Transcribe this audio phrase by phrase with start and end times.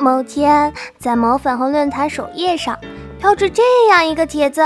[0.00, 2.78] 某天，在某粉红论坛首页上
[3.18, 4.62] 飘着这样一个帖子，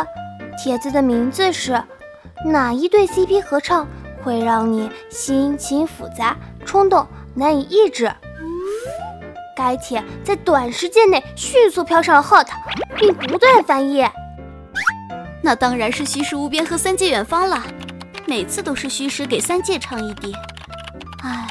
[0.62, 1.82] 帖子的名字是
[2.46, 3.84] “哪一对 CP 合唱
[4.22, 8.08] 会让你心情复杂、冲动难以抑制”。
[9.56, 12.46] 该帖在短时间内迅速飘上了 Hot，
[12.96, 14.08] 并不断翻页。
[15.42, 17.60] 那当然是虚实无边和三界远方了，
[18.24, 20.32] 每次都是虚实给三界唱一滴。
[21.24, 21.48] 唉，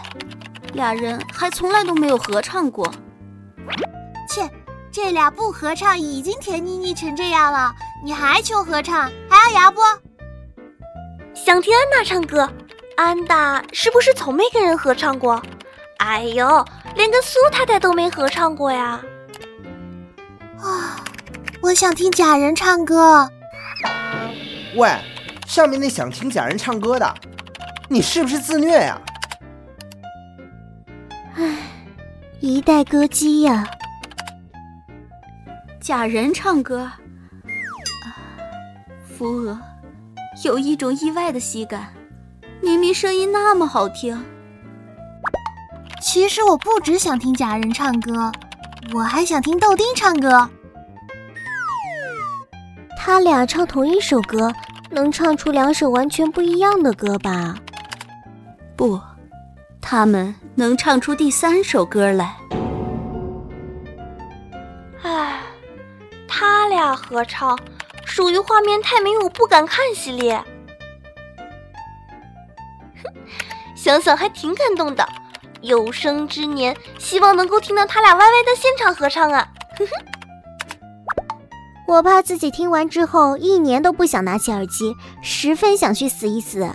[0.72, 2.90] 俩人还从来都没有合唱过。
[4.94, 7.74] 切，这俩不合唱已经甜腻腻成这样了，
[8.06, 9.82] 你还求合唱，还要牙不？
[11.34, 12.48] 想听安娜唱歌，
[12.96, 15.42] 安娜是不是从没跟人合唱过？
[15.98, 16.64] 哎呦，
[16.96, 19.02] 连跟苏太太都没合唱过呀！
[20.60, 21.04] 啊，
[21.62, 23.28] 我想听假人唱歌。
[24.76, 24.90] 喂，
[25.48, 27.14] 上面那想听假人唱歌的，
[27.90, 29.02] 你是不是自虐呀？
[31.36, 31.58] 唉，
[32.40, 33.68] 一代歌姬呀。
[35.84, 38.16] 假人唱歌，啊，
[39.06, 39.60] 扶额，
[40.46, 41.94] 有一种意外的喜感。
[42.62, 44.18] 明明声音那么好听。
[46.02, 48.32] 其实我不只想听假人唱歌，
[48.94, 50.50] 我还想听豆丁唱歌。
[52.98, 54.54] 他俩唱同一首歌，
[54.90, 57.58] 能唱出两首完全不一样的歌吧？
[58.78, 58.98] 不，
[59.82, 62.38] 他们能唱出第三首歌来。
[66.84, 67.58] 他俩合唱，
[68.04, 70.36] 属于画面太美我不敢看系列。
[73.02, 73.10] 哼，
[73.74, 75.08] 想想还挺感动的。
[75.62, 79.48] 有生之年，希望能够听到他俩 YY 的现场合唱啊！
[79.80, 79.92] 哼哼。
[81.88, 86.70] 我怕自己听完之后一年都不想拿起耳机，十分想去死一死。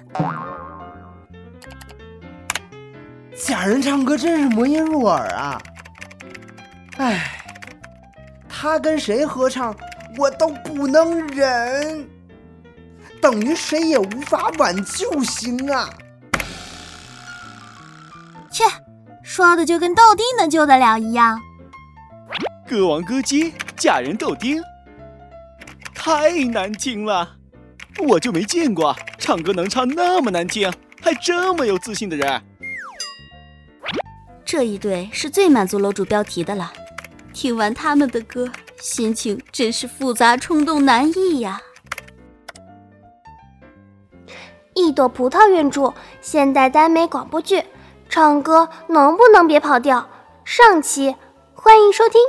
[3.37, 5.61] 假人唱歌真是魔音入耳啊！
[6.97, 7.43] 唉，
[8.49, 9.77] 他跟谁合唱
[10.19, 12.09] 我都不能忍，
[13.21, 15.89] 等于谁也无法挽救行啊！
[18.51, 18.65] 切，
[19.23, 21.41] 说的就跟豆丁能救得了一样。
[22.69, 24.61] 歌王歌姬嫁人豆丁。
[25.95, 27.37] 太难听了，
[27.99, 32.43] 我就没见过唱歌能唱那么难听，还这么有自信的人。
[34.45, 36.73] 这一对是最满足楼主标题的了，
[37.33, 41.61] 听完他们的歌，心情真是复杂冲动难抑呀。
[44.75, 47.65] 一朵葡萄原著现代耽美广播剧，
[48.09, 50.09] 唱歌能不能别跑调？
[50.45, 51.17] 上期
[51.55, 52.21] 欢迎收听。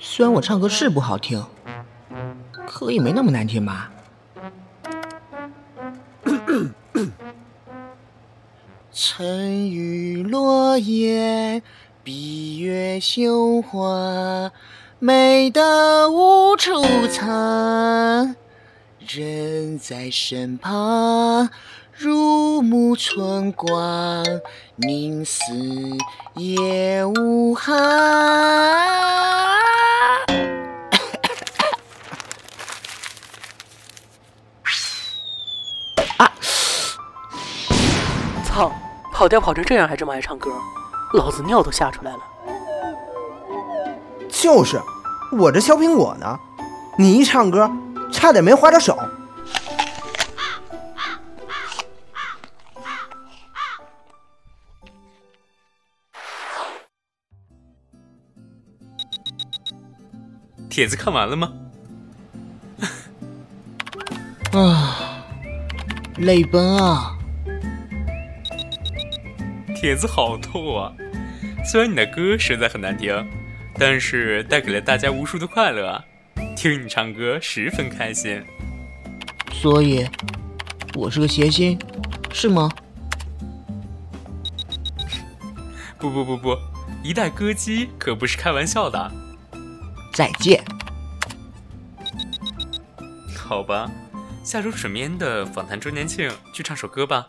[0.00, 1.44] 虽然我唱歌是不好听，
[2.66, 3.92] 可也没那么难听吧？
[9.00, 11.62] 沉鱼落雁，
[12.02, 14.50] 闭月羞花，
[14.98, 18.34] 美得无处藏。
[18.98, 21.48] 人在身旁，
[21.92, 24.24] 如沐春光，
[24.74, 25.44] 宁死
[26.34, 27.78] 也无憾。
[39.18, 40.48] 跑调跑成这样还这么爱唱歌，
[41.12, 42.20] 老子尿都吓出来了。
[44.30, 44.80] 就是，
[45.32, 46.38] 我这削苹果呢，
[46.96, 47.68] 你一唱歌，
[48.12, 48.96] 差点没划着手。
[60.70, 61.52] 帖子看完了吗？
[64.52, 65.24] 啊，
[66.18, 67.17] 泪奔啊！
[69.80, 70.92] 帖子好透啊！
[71.64, 73.24] 虽然你的歌实在很难听，
[73.78, 76.02] 但是带给了大家无数的快乐，
[76.56, 78.42] 听你唱歌十分开心。
[79.52, 80.04] 所以，
[80.94, 81.78] 我是个谐星，
[82.32, 82.68] 是吗？
[85.96, 86.56] 不不不不，
[87.04, 89.12] 一代歌姬可不是开玩笑的。
[90.12, 90.60] 再见。
[93.36, 93.88] 好吧，
[94.42, 97.28] 下周水面的访谈周年庆去唱首歌吧。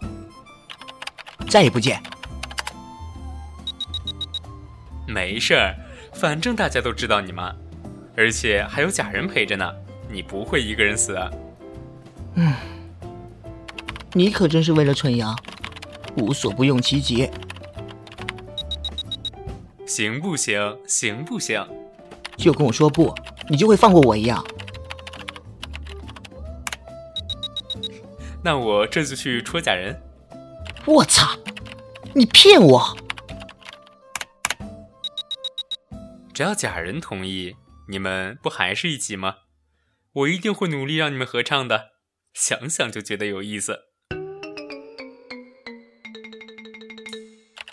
[1.48, 2.02] 再也不见。
[5.10, 5.76] 没事儿，
[6.14, 7.54] 反正大家都知道你嘛，
[8.16, 9.74] 而且还有假人陪着呢，
[10.10, 11.18] 你不会一个人死。
[12.36, 12.54] 嗯，
[14.14, 15.36] 你可真是为了春阳，
[16.16, 17.30] 无所不用其极。
[19.86, 20.78] 行不行？
[20.86, 21.66] 行不行？
[22.38, 23.14] 就跟我说不，
[23.50, 24.46] 你就会放过我一样。
[28.44, 30.00] 那我这就去戳假人。
[30.86, 31.36] 我操！
[32.14, 32.96] 你骗我！
[36.40, 37.58] 只要假人同意，
[37.90, 39.36] 你们不还是一起吗？
[40.14, 41.90] 我一定会努力让你们合唱的，
[42.34, 43.78] 想想就觉得有意思。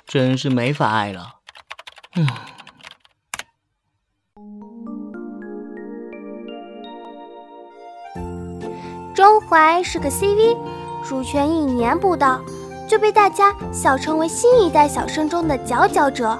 [0.04, 1.36] 真是没法爱了。
[2.16, 2.26] 嗯。
[9.14, 10.58] 周怀是个 CV，
[11.08, 12.44] 入圈一年不到，
[12.88, 16.36] 就被大家笑称为新一代小生中的佼佼者。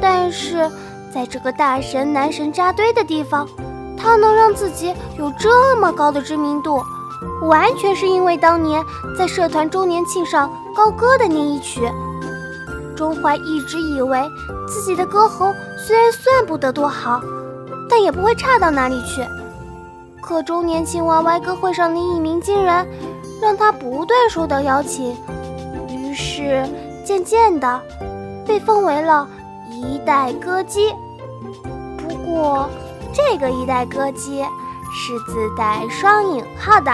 [0.00, 0.70] 但是，
[1.16, 3.48] 在这个大神男神扎堆的地方，
[3.96, 6.78] 他能让自己有这么高的知名度，
[7.48, 8.84] 完全是因为当年
[9.16, 11.80] 在社团周年庆上高歌的那一曲。
[12.94, 14.30] 钟怀一直以为
[14.68, 17.18] 自己的歌喉虽然算不得多好，
[17.88, 19.24] 但也不会差到哪里去。
[20.20, 22.86] 可周年庆 YY 歌会上的一鸣惊人，
[23.40, 25.16] 让他不断收到邀请，
[25.88, 26.68] 于是
[27.06, 27.80] 渐渐的
[28.46, 29.26] 被封为了
[29.70, 30.94] 一代歌姬。
[32.26, 32.68] 不过，
[33.14, 34.42] 这个一代歌姬
[34.92, 36.90] 是自带双引号的。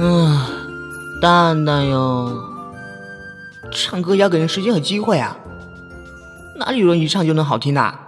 [0.00, 2.32] 嗯，蛋蛋哟，
[3.70, 5.36] 唱歌要给人时间和机会啊，
[6.56, 7.98] 哪里有人一唱就能好听的？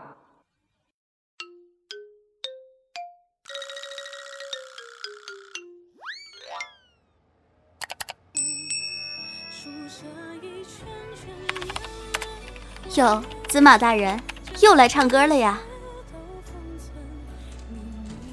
[12.97, 13.21] 哟，
[13.55, 14.21] 紫马大人
[14.63, 15.61] 又来唱歌了呀！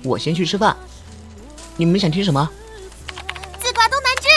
[0.04, 0.76] 我先去吃饭，
[1.78, 2.50] 你们想听什么？
[3.60, 4.28] 自挂东南枝。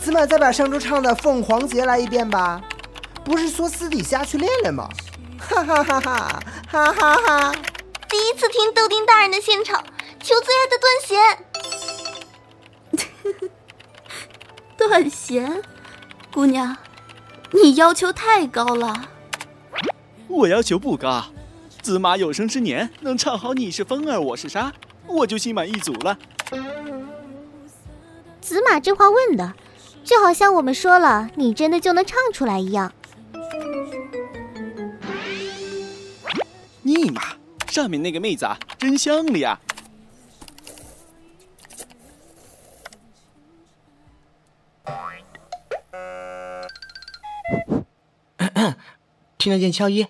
[0.00, 2.60] 紫马再把上周唱的《凤凰节》来一遍吧，
[3.24, 4.88] 不是说私底下去练练吗？
[5.38, 7.54] 哈哈哈哈哈哈哈！
[8.08, 9.84] 第一次听豆丁大人的现场，
[10.18, 11.38] 求最爱的断弦。
[14.76, 15.62] 断弦，
[16.34, 16.76] 姑娘。
[17.52, 19.08] 你要求太高了，
[20.26, 21.26] 我要求不高，
[21.82, 24.70] 子马有生之年能唱好《你是风儿我是沙》，
[25.06, 26.18] 我就心满意足了。
[28.40, 29.52] 子马这话问的，
[30.02, 32.90] 就好像我们说了你真的就能唱出来一样。
[36.80, 37.22] 尼玛，
[37.68, 39.60] 上面那个妹子啊，真香了呀！
[49.38, 50.06] 听得见敲一，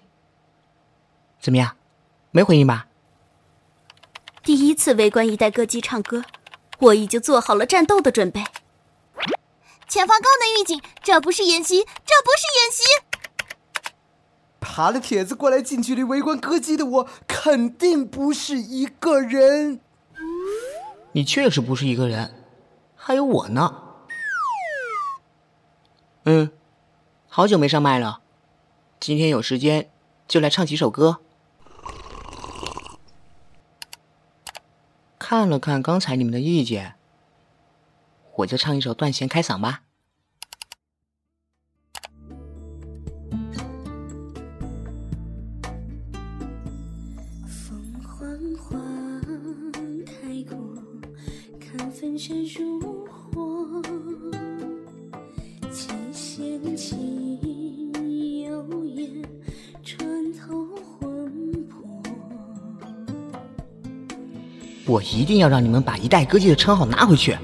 [1.40, 1.76] 怎么样？
[2.30, 2.86] 没回应吧？
[4.42, 6.24] 第一次围观一代歌姬唱歌，
[6.78, 8.44] 我已经做好了战斗的准备。
[9.88, 12.82] 前方高能预警，这不是演习，这不是演习！
[14.58, 19.80] 爬了帖子过来近距离围观歌姬的我，肯定不是一个人。
[21.12, 22.34] 你确实不是一个人，
[22.96, 23.82] 还有我呢。
[26.24, 26.50] 嗯，
[27.34, 28.20] 好久没上麦了。
[29.00, 29.90] 今天有时间
[30.28, 31.20] 就来唱几首歌。
[35.18, 36.96] 看了看刚才你们的意见，
[38.36, 39.84] 我就唱一首断弦开嗓吧。
[47.46, 50.54] 风缓缓开过，
[51.58, 53.82] 看粉身如火，
[55.72, 57.21] 琴弦起。
[64.86, 67.36] 我一定要让你们把一代歌姬的称号拿回去！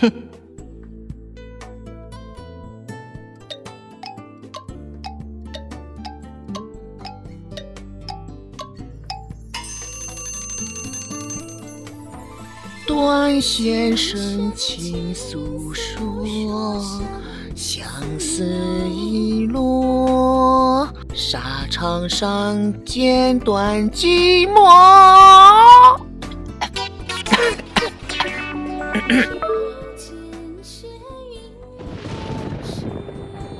[0.00, 0.12] 哼！
[12.86, 16.82] 断弦深情诉说，
[17.54, 17.86] 相
[18.18, 18.44] 思
[18.90, 25.57] 已落，沙场上剪断寂寞。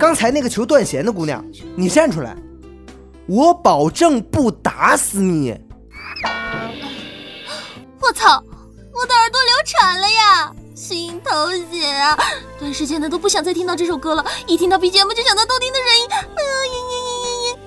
[0.08, 1.44] 刚才那个求断弦的姑娘，
[1.76, 2.34] 你站出来，
[3.26, 5.54] 我保证不打死你！
[8.00, 8.42] 我操，
[8.94, 12.18] 我的耳朵流产了呀，心头血啊！
[12.58, 16.06] 短时间的都不想再听到这首歌了，一听到 BGM 就想到豆丁的声音。
[16.10, 17.58] 哎呀，嘤嘤嘤嘤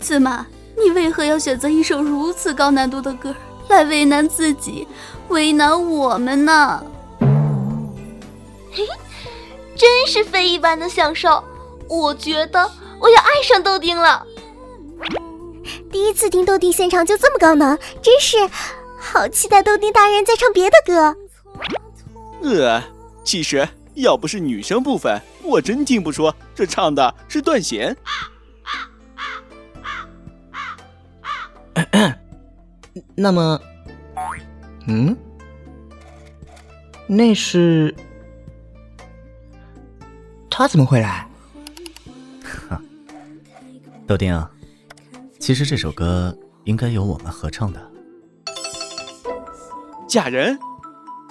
[0.00, 0.06] 嘤！
[0.06, 0.46] 司马，
[0.82, 3.36] 你为何要选择一首如此高难度的歌
[3.68, 4.88] 来为难自己？
[5.28, 6.82] 为难我们呢？
[8.72, 8.86] 嘿，
[9.80, 11.42] 真是非一般的享受！
[11.88, 12.70] 我觉得
[13.00, 14.26] 我要爱上豆丁了。
[15.90, 18.36] 第一次听豆丁现场就这么高能，真是
[18.98, 21.16] 好期待豆丁大人再唱别的歌。
[22.42, 22.82] 呃，
[23.24, 27.96] 其实要不是女生部分，我真听不出这唱的是断弦。
[33.16, 33.58] 那么，
[34.88, 35.16] 嗯，
[37.06, 37.94] 那是
[40.60, 41.26] 他怎么会来？
[44.06, 44.50] 豆丁啊，
[45.38, 47.80] 其实这首歌应该由我们合唱的。
[50.06, 50.58] 假人，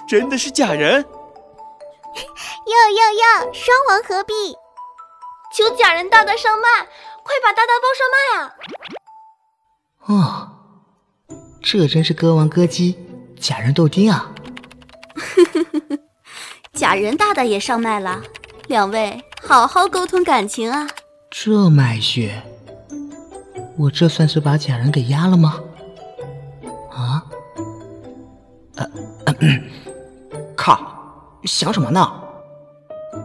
[0.08, 1.00] 真的是假人！
[1.02, 4.34] 哟哟哟，双王合璧，
[5.54, 6.88] 求假人大大上麦，
[7.22, 8.56] 快把大大包上麦啊！
[10.08, 10.50] 哦，
[11.62, 12.98] 这真是歌王歌姬
[13.38, 14.34] 假人豆丁啊！
[16.74, 18.20] 假人大大也上麦了，
[18.70, 20.86] 两位好好沟通感情啊！
[21.28, 22.40] 这脉血，
[23.76, 25.60] 我这算是把假人给压了吗？
[26.92, 27.26] 啊？
[28.76, 28.86] 呃，
[30.56, 30.80] 靠！
[31.42, 32.08] 想什么呢？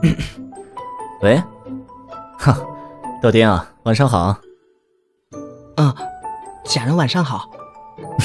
[1.21, 1.39] 喂，
[2.39, 2.57] 哈，
[3.21, 4.35] 豆丁啊，晚上好。
[5.75, 5.93] 嗯，
[6.65, 7.47] 假人晚上好。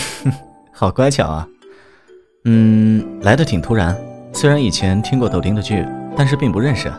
[0.72, 1.46] 好乖巧啊。
[2.46, 3.94] 嗯，来的挺突然。
[4.32, 5.86] 虽然以前听过豆丁的剧，
[6.16, 6.90] 但是并不认识。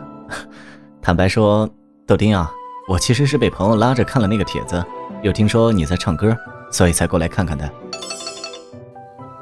[1.02, 1.68] 坦白说，
[2.06, 2.52] 豆丁啊，
[2.88, 4.84] 我其实是被朋友拉着看了那个帖子，
[5.24, 6.38] 又听说你在唱歌，
[6.72, 7.68] 所以才过来看看的。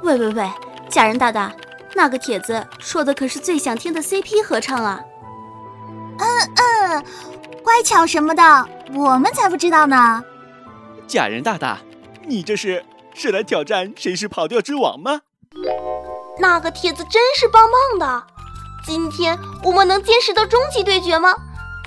[0.01, 0.49] 喂喂喂，
[0.87, 1.51] 假人大大，
[1.93, 5.01] 那个帖子说的可是最想听的 CP 合唱啊！
[6.17, 6.25] 嗯
[6.55, 7.03] 嗯，
[7.61, 10.23] 乖巧什么的，我们才不知道呢。
[11.07, 11.79] 假人大大，
[12.25, 15.21] 你这是是来挑战谁是跑调之王吗？
[16.39, 17.63] 那个帖子真是棒
[17.99, 18.27] 棒的！
[18.85, 21.35] 今天我们能见识到终极对决吗？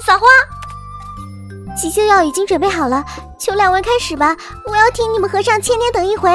[0.04, 0.26] 撒花！
[1.76, 3.04] 急救药已经准备好了，
[3.38, 4.36] 求两位开始吧！
[4.66, 6.28] 我要听你们合唱《千年等一回》。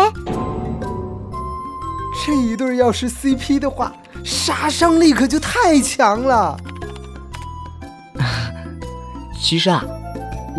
[2.25, 3.93] 这一对要是 CP 的话，
[4.23, 6.57] 杀伤力可就太强了。
[9.41, 9.83] 其实啊，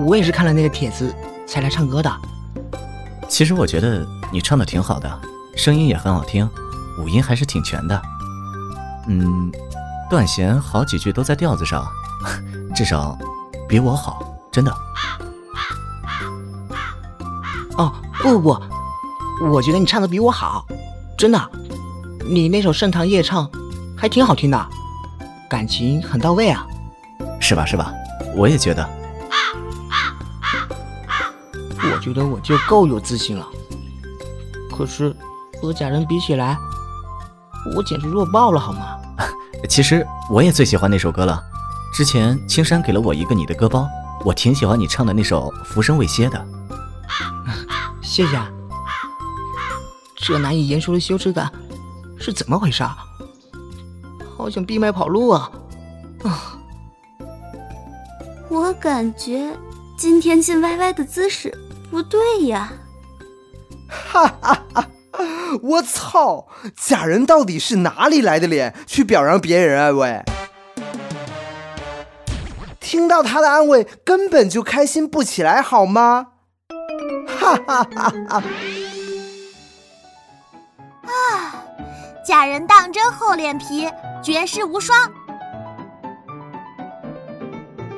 [0.07, 1.15] 我也是看了那个帖子
[1.47, 2.11] 才来唱歌的。
[3.29, 5.21] 其实我觉得你唱的挺好的，
[5.57, 6.49] 声音也很好听，
[6.99, 8.01] 五音还是挺全的。
[9.09, 9.51] 嗯，
[10.09, 11.87] 断弦好几句都在调子上，
[12.75, 13.17] 至少
[13.69, 14.73] 比我好，真的。
[17.77, 18.55] 哦，不不
[19.41, 20.67] 不，我觉得你唱的比我好，
[21.17, 21.51] 真的。
[22.31, 23.47] 你那首《盛唐夜唱》
[23.97, 24.69] 还挺好听的，
[25.49, 26.67] 感情很到位啊。
[27.41, 27.93] 是吧是吧？
[28.37, 28.89] 我也觉得。
[31.81, 33.47] 我觉得我就够有自信了，
[34.77, 35.15] 可是
[35.61, 36.57] 和假人比起来，
[37.77, 38.97] 我简直弱爆了，好吗？
[39.69, 41.43] 其实我也最喜欢那首歌了。
[41.93, 43.89] 之前青山给了我一个你的歌包，
[44.25, 46.47] 我挺喜欢你唱的那首《浮生未歇》的。
[48.03, 48.37] 谢谢。
[48.37, 48.51] 啊。
[50.17, 51.51] 这难以言说的羞耻感
[52.19, 52.83] 是怎么回事？
[52.83, 52.97] 啊？
[54.37, 55.51] 好想闭麦跑路啊！
[56.23, 56.59] 啊！
[58.49, 59.57] 我感觉
[59.97, 61.53] 今天进 YY 的姿势
[61.91, 62.73] 不对呀！
[63.89, 64.89] 哈哈哈！
[65.63, 66.47] 我操！
[66.77, 69.91] 假人到底是哪里来的脸去表扬别人啊？
[69.91, 70.23] 喂！
[72.89, 76.29] 听到他的安慰，根本就开心不起来，好吗？
[77.39, 78.43] 哈哈哈哈！
[81.03, 81.13] 啊！
[82.25, 83.87] 假人当真厚脸皮，
[84.23, 84.99] 绝世无双。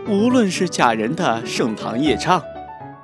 [0.09, 2.41] 无论是假人的《盛唐夜唱》，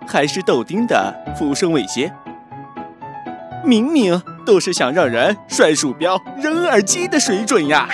[0.09, 2.12] 还是豆丁的《浮生未歇》，
[3.64, 7.88] 明明都是想让人摔鼠标、扔耳机的水准呀！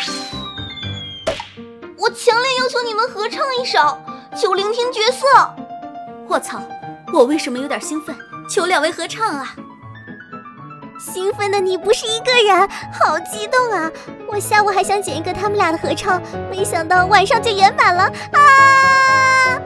[2.14, 3.98] 强烈要求你们合唱一首，
[4.36, 5.26] 求聆听角色。
[6.28, 6.62] 我操！
[7.12, 8.16] 我为什么有点兴奋？
[8.48, 9.54] 求两位合唱啊！
[10.98, 13.90] 兴奋的你不是一个人，好激动啊！
[14.28, 19.60] 我下午还想剪一个他们俩的合唱，没想到晚上就圆满了啊！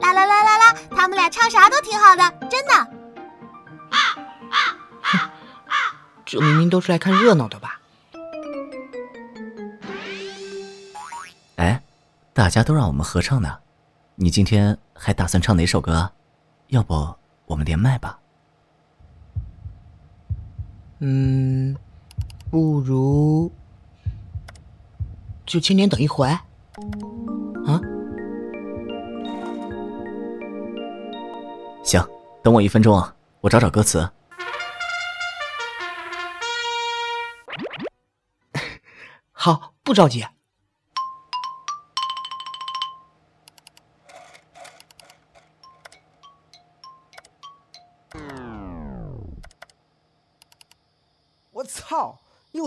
[0.00, 2.74] 啦啦啦啦啦，他们俩唱啥都挺好的，真的。
[5.04, 5.20] 哼，
[6.24, 7.80] 这明明都是来看热闹的吧？
[12.36, 13.60] 大家都让我们合唱呢，
[14.16, 16.12] 你今天还打算唱哪首歌？
[16.66, 17.16] 要不
[17.46, 18.18] 我们连麦吧？
[20.98, 21.74] 嗯，
[22.50, 23.50] 不如
[25.46, 26.28] 就千年等一回。
[26.28, 26.42] 啊？
[31.82, 32.06] 行，
[32.42, 34.06] 等我一分钟啊，我找找歌词。
[39.32, 40.26] 好，不着急。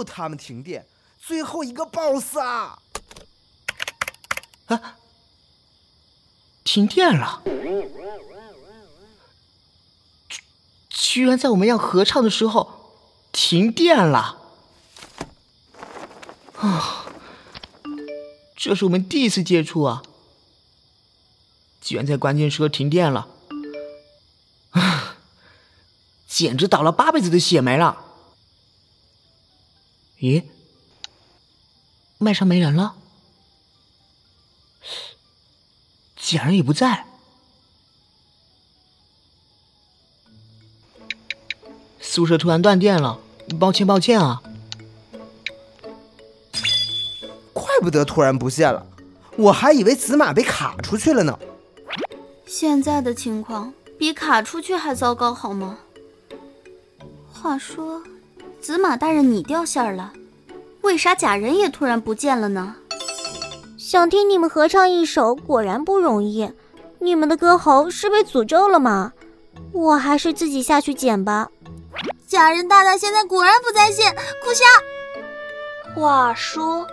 [0.03, 0.85] 他们停电，
[1.19, 2.79] 最后一个 BOSS 啊！
[4.67, 4.97] 啊！
[6.63, 7.41] 停电了！
[10.29, 10.41] 居
[10.89, 12.93] 居然在我们要合唱的时候
[13.31, 14.37] 停电了！
[16.57, 17.05] 啊！
[18.55, 20.03] 这是我们第一次接触啊！
[21.81, 23.27] 居然在关键时刻停电了！
[24.71, 25.15] 啊！
[26.27, 28.05] 简直倒了八辈子的血霉了！
[30.19, 30.43] 咦？
[32.17, 32.95] 麦上没人了？
[36.17, 37.05] 简人也不在。
[42.01, 43.19] 宿舍突然断电了，
[43.59, 44.41] 抱歉抱歉啊！
[47.53, 48.85] 怪不得突然不见了，
[49.37, 51.39] 我还以为紫马被卡出去了呢。
[52.45, 55.79] 现在的情况比卡出去还糟糕，好吗？
[57.31, 58.03] 话说，
[58.61, 60.11] 紫马大人你掉线了，
[60.81, 62.75] 为啥假人也突然不见了呢？
[63.77, 66.51] 想听你们合唱一首，果然不容易。
[66.99, 69.13] 你们的歌喉是被诅咒了吗？
[69.71, 71.49] 我还是自己下去捡吧。
[72.27, 74.13] 假人大大现在果然不在线，
[74.43, 74.65] 哭瞎。
[75.95, 76.85] 话说，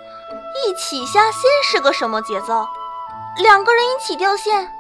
[0.65, 2.67] 一起下线是个什么节奏？
[3.43, 4.71] 两个人一起掉线？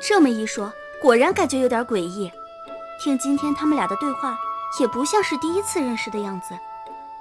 [0.00, 2.30] 这么一说，果然感觉有点诡异。
[3.02, 4.38] 听今天他们俩的对话，
[4.80, 6.56] 也不像是第一次认识的样子。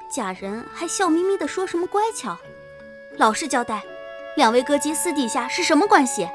[0.10, 2.38] 假人还笑眯眯的说什么乖巧，
[3.18, 3.84] 老实交代，
[4.38, 6.30] 两位歌姬私底下是什么关系？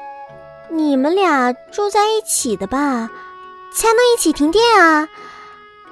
[0.69, 3.09] 你们俩住在一起的吧？
[3.73, 5.07] 才能一起停电啊！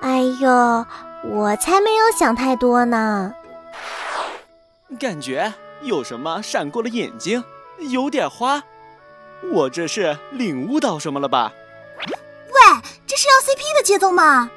[0.01, 0.86] 哎呦，
[1.24, 3.33] 我才没有想太多呢。
[5.00, 7.43] 感觉有什么闪过了眼睛，
[7.77, 8.63] 有点花。
[9.53, 11.53] 我这是领悟到什么了吧？
[12.05, 14.50] 喂，这是要 CP 的节奏吗？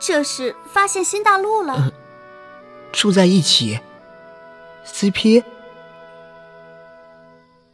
[0.00, 1.74] 这是发现新大陆了。
[1.74, 1.92] 呃、
[2.90, 3.78] 住在一起
[4.86, 5.44] ，CP？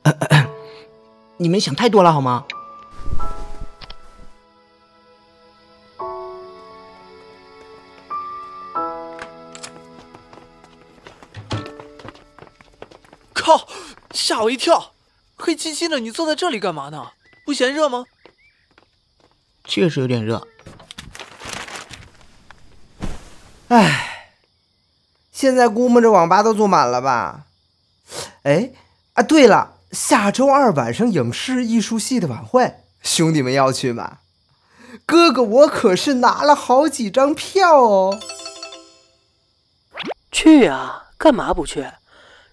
[0.03, 0.49] 呃呃、
[1.37, 2.45] 你们想太多了好吗？
[13.33, 13.69] 靠！
[14.11, 14.93] 吓我一跳！
[15.37, 17.13] 黑漆漆的，你坐在这里干嘛呢？
[17.45, 18.05] 不嫌热吗？
[19.65, 20.45] 确实有点热。
[23.69, 24.33] 唉，
[25.33, 27.47] 现在估摸着网吧都坐满了吧？
[28.45, 28.71] 哎，
[29.15, 34.19] 啊，对了，下周二晚上影视艺术系的晚会，兄弟们要去吗？
[35.05, 38.21] 哥哥，我可是拿了好几张票哦。
[40.31, 41.87] 去啊，干嘛不去？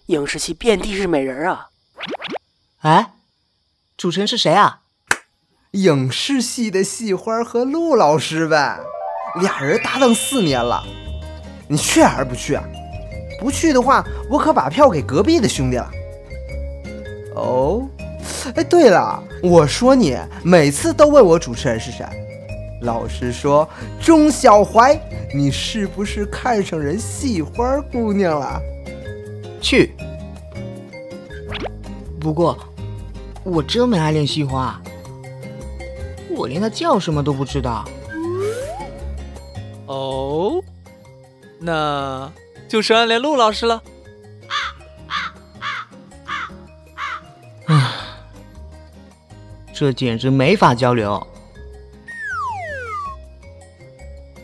[0.08, 1.67] 影视系遍地是美人啊！
[2.82, 3.13] 哎，
[3.95, 4.82] 主持人是谁啊？
[5.71, 8.80] 影视系的系花和陆老师呗，
[9.39, 10.84] 俩人搭档四年了。
[11.67, 12.63] 你去还是不去啊？
[13.39, 15.91] 不去的话，我可把票给隔壁的兄弟了。
[17.36, 17.88] 哦，
[18.56, 22.06] 哎，对了，我说你每次都问我主持人是谁，
[22.82, 23.67] 老实说，
[23.99, 24.97] 钟小怀，
[25.36, 28.62] 你是不是看上人系花姑娘了？
[29.60, 29.91] 去。
[32.19, 32.58] 不过，
[33.43, 34.82] 我真没爱练戏花，
[36.30, 37.84] 我连她叫什么都不知道。
[41.65, 42.30] 那
[42.67, 43.82] 就是暗恋陆老师了。
[47.67, 47.93] 唉，
[49.73, 51.26] 这简直没法交流，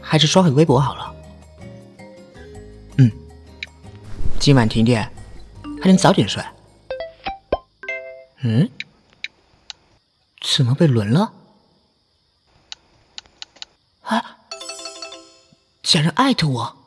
[0.01, 1.13] 还是刷回微博好了。
[2.99, 3.11] 嗯，
[4.39, 5.11] 今晚停电，
[5.81, 6.41] 还能早点睡。
[8.43, 8.69] 嗯？
[10.41, 11.33] 怎么被轮了？
[14.03, 14.37] 啊！
[15.83, 16.78] 竟然艾特我。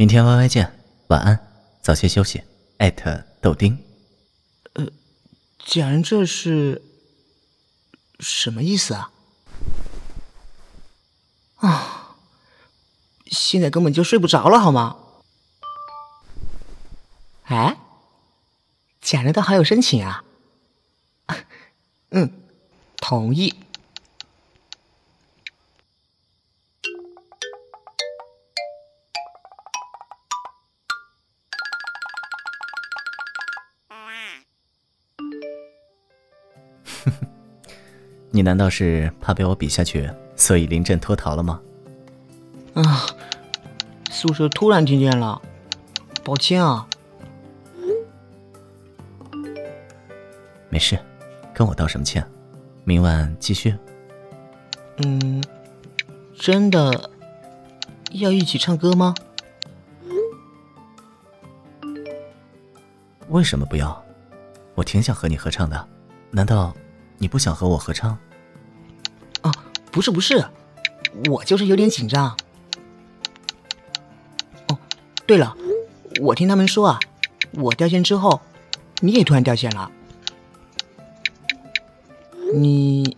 [0.00, 1.38] 明天 Y Y 见，晚安，
[1.82, 2.42] 早些休息。
[2.78, 3.84] 艾特豆丁。
[4.72, 4.86] 呃，
[5.58, 6.80] 假人这是
[8.18, 9.10] 什么意思啊？
[11.56, 12.16] 啊！
[13.26, 14.96] 现在根本就睡不着了，好吗？
[17.42, 17.76] 哎，
[19.02, 20.24] 假人倒好有申请啊。
[22.12, 22.32] 嗯，
[22.96, 23.54] 同意。
[38.30, 41.60] 你难道是怕被我比下去，所以临阵脱逃了吗？
[42.74, 43.06] 啊，
[44.10, 45.40] 宿舍突然停电了，
[46.22, 46.86] 抱歉啊。
[50.68, 50.98] 没事。
[51.52, 52.24] 跟我道什么歉？
[52.84, 53.74] 明晚继续。
[54.98, 55.42] 嗯，
[56.34, 57.10] 真的
[58.12, 59.14] 要一起唱歌吗？
[63.28, 64.02] 为什么不要？
[64.74, 65.88] 我挺想和你合唱的，
[66.30, 66.74] 难道
[67.22, 68.16] 你不想和我合唱？
[69.42, 69.52] 哦，
[69.92, 70.42] 不是不是，
[71.30, 72.34] 我就是有点紧张。
[74.68, 74.78] 哦，
[75.26, 75.54] 对了，
[76.22, 76.98] 我听他们说啊，
[77.52, 78.40] 我掉线之后，
[79.00, 79.92] 你也突然掉线了。
[82.54, 83.16] 你，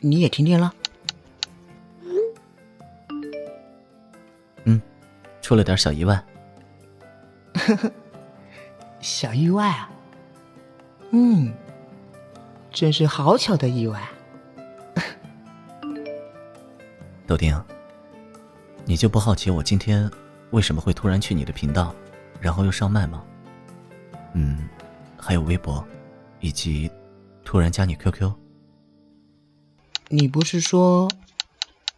[0.00, 0.72] 你也停电了？
[4.62, 4.80] 嗯，
[5.42, 6.24] 出了点小意外。
[7.54, 7.90] 呵呵，
[9.00, 9.90] 小意外啊。
[11.10, 11.52] 嗯，
[12.72, 14.08] 真是好巧的意外。
[17.26, 17.60] 豆丁，
[18.84, 20.10] 你就不好奇我今天
[20.50, 21.94] 为什么会突然去你的频道，
[22.40, 23.22] 然后又上麦吗？
[24.34, 24.68] 嗯，
[25.18, 25.84] 还有微博，
[26.40, 26.90] 以及
[27.44, 28.32] 突然加你 QQ。
[30.08, 31.08] 你不是说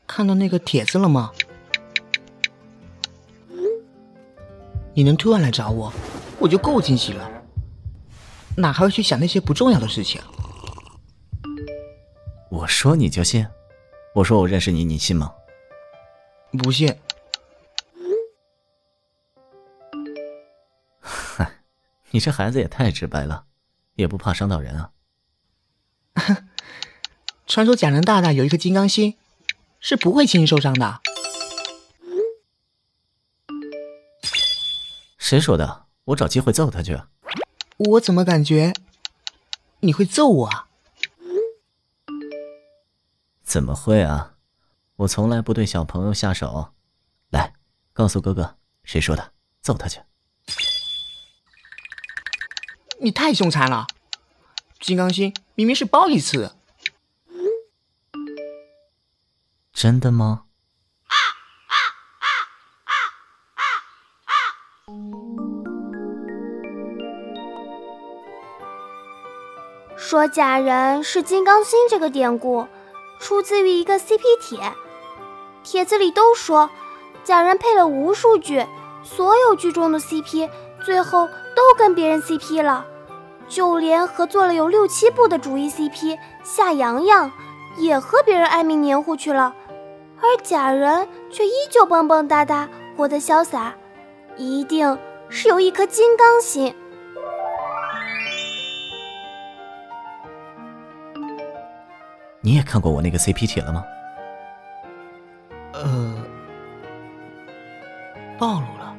[0.06, 1.30] 看到那个帖子了吗？
[4.94, 5.90] 你能突然来找我，
[6.38, 7.26] 我就够惊喜了，
[8.56, 10.20] 哪还会去想那些不重要的事情？
[12.62, 13.44] 我说你就信？
[14.14, 15.34] 我说我认识你，你信吗？
[16.52, 16.96] 不信。
[21.00, 21.58] 嗨，
[22.12, 23.46] 你这孩子也太直白了，
[23.96, 24.92] 也不怕伤到人啊。
[27.48, 29.18] 传说假人大大有一颗金刚心，
[29.80, 31.00] 是不会轻易受伤的。
[35.18, 35.86] 谁说的？
[36.04, 37.00] 我找机会揍他去。
[37.78, 38.72] 我怎么感觉
[39.80, 40.68] 你会揍我啊？
[43.52, 44.32] 怎么会啊？
[44.96, 46.72] 我从来不对小朋友下手。
[47.28, 47.52] 来，
[47.92, 49.34] 告诉哥哥，谁说的？
[49.60, 50.00] 揍他去！
[52.98, 53.86] 你太凶残了！
[54.80, 56.56] 金刚心明明是包一次。
[59.74, 60.44] 真的吗？
[69.98, 72.66] 说假人是金刚心这个典故，
[73.32, 74.58] 出自于一个 CP 帖。
[75.64, 76.68] 帖子里都说，
[77.24, 78.66] 假人配了无数剧，
[79.02, 80.50] 所有剧中的 CP
[80.84, 82.84] 最后都跟别人 CP 了，
[83.48, 87.32] 就连合作了有六七部的主义 CP 夏阳阳，
[87.78, 89.54] 也和别人暧昧黏糊去了。
[90.20, 92.68] 而假人却依旧蹦蹦哒哒，
[92.98, 93.74] 活得潇洒，
[94.36, 94.98] 一定
[95.30, 96.74] 是有一颗金刚心。
[102.44, 103.84] 你也看过我那个 CP 帖了吗？
[105.74, 106.14] 呃，
[108.36, 108.96] 暴露了。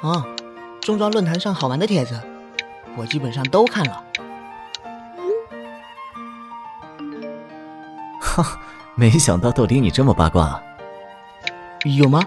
[0.00, 0.24] 啊，
[0.80, 2.18] 中装论坛上好玩的帖子，
[2.96, 4.02] 我基本上都看了。
[8.18, 8.58] 哈，
[8.96, 10.44] 没想到豆丁你这么八卦。
[10.44, 10.62] 啊
[11.84, 12.22] 有吗？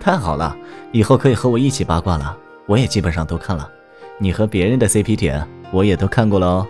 [0.00, 0.56] 太好了，
[0.92, 2.38] 以后可以和我一起八卦了。
[2.66, 3.70] 我也基本上都看了，
[4.18, 6.66] 你和别人的 CP 帖我也都看过了哦。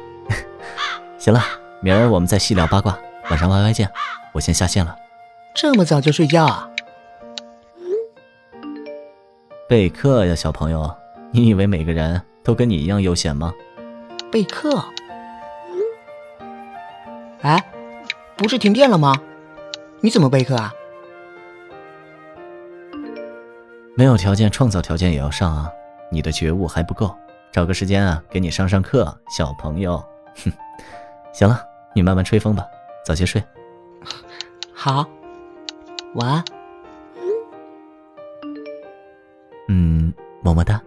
[1.19, 1.43] 行了，
[1.81, 2.99] 明儿我们再细聊八卦，
[3.31, 3.91] 晚上 YY 见。
[4.33, 4.95] 我先下线了。
[5.55, 6.69] 这么早就睡觉啊？
[9.69, 10.95] 备课呀，小朋友，
[11.33, 13.55] 你以为每个人都跟你一样悠闲吗？
[14.31, 14.85] 备课？
[17.41, 17.65] 哎，
[18.37, 19.15] 不是停电了吗？
[20.03, 20.75] 你怎么备课啊？
[23.95, 25.73] 没有条件，创造条件也要上啊。
[26.11, 27.15] 你的觉悟还不够，
[27.53, 30.03] 找个时间啊，给你上上课，小朋友。
[30.45, 30.53] 哼，
[31.33, 31.65] 行了，
[31.95, 32.67] 你慢慢吹风吧，
[33.05, 33.43] 早些睡。
[34.73, 35.05] 好，
[36.15, 36.45] 晚安。
[39.69, 40.81] 嗯，么么哒。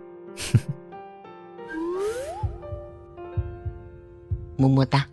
[4.56, 5.06] 么么哒。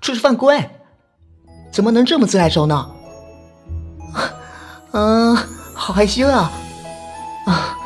[0.00, 0.70] 这是犯规，
[1.72, 2.94] 怎么能这么自来熟呢？
[4.94, 5.36] 嗯，
[5.74, 6.52] 好害羞啊！
[7.46, 7.76] 啊，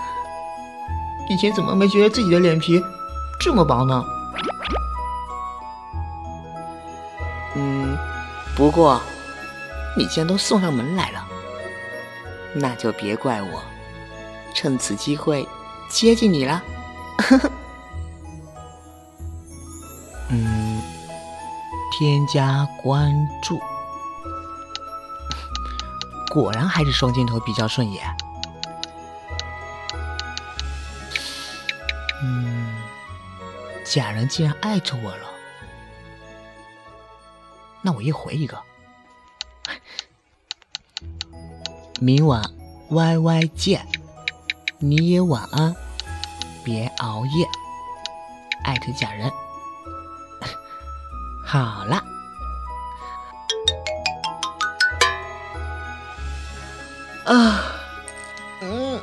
[1.30, 2.84] 以前怎么没觉得自己的脸皮
[3.40, 4.04] 这么薄呢？
[7.56, 7.96] 嗯，
[8.54, 9.00] 不过
[9.96, 11.26] 你既然都送上门来了，
[12.54, 13.62] 那就别怪我，
[14.54, 15.48] 趁此机会
[15.88, 16.62] 接近你了。
[20.28, 20.82] 嗯，
[21.98, 23.10] 添加关
[23.42, 23.58] 注。
[26.30, 28.04] 果然还是双镜头比较顺眼。
[32.22, 32.76] 嗯，
[33.84, 35.28] 假人竟然艾特我了，
[37.80, 38.60] 那我也回一个。
[42.00, 42.42] 明晚
[42.90, 43.86] 歪歪见，
[44.78, 45.74] 你也晚安，
[46.64, 47.46] 别熬夜。
[48.64, 49.30] 艾特假人。
[51.46, 52.02] 好了，
[57.28, 57.62] 啊，
[58.62, 59.00] 嗯，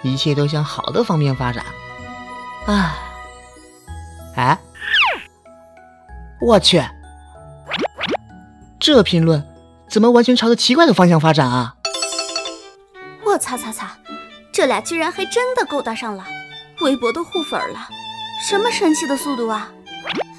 [0.02, 1.64] 一切都向好的方面发展。
[2.66, 2.94] 唉，
[4.36, 4.58] 哎，
[6.40, 6.82] 我去，
[8.80, 9.46] 这评论
[9.88, 11.74] 怎么完全朝着奇怪的方向发展啊？
[13.24, 13.96] 我擦擦擦，
[14.50, 16.24] 这俩居然还真的勾搭上了，
[16.80, 17.88] 微博都互粉了，
[18.48, 19.70] 什么神奇的速度啊！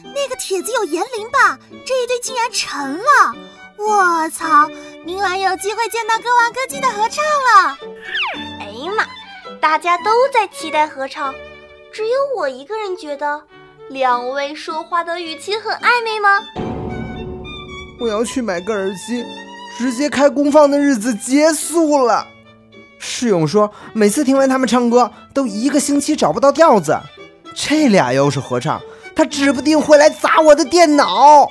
[0.03, 1.57] 那个帖子有言灵吧？
[1.85, 3.35] 这一对竟然成了！
[3.89, 4.69] 我操，
[5.03, 7.77] 明晚有机会见到歌王歌姬的合唱了！
[8.59, 9.03] 哎呀妈，
[9.59, 11.33] 大家都在期待合唱，
[11.91, 13.41] 只有我一个人觉得
[13.89, 16.39] 两位说话的语气很暧昧吗？
[17.99, 19.25] 我要去买个耳机，
[19.75, 22.27] 直接开功放的日子结束了。
[22.99, 26.99] 世勇说，每次听完他们唱歌，都一个星期找不到调子。
[27.55, 28.79] 这俩要是合唱，
[29.15, 31.49] 他指不定会来砸我的电脑。